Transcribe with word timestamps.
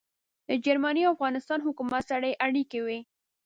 د 0.47 0.49
جرمني 0.65 1.01
او 1.05 1.13
افغانستان 1.15 1.59
حکومت 1.67 2.03
سره 2.11 2.25
يې 2.29 2.39
اړیکې 2.45 2.79
وې. 2.85 2.99